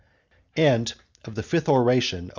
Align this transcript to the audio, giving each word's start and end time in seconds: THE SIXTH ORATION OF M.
THE 0.55 0.63
SIXTH 1.43 1.69
ORATION 1.69 2.17
OF 2.19 2.23
M. 2.25 2.29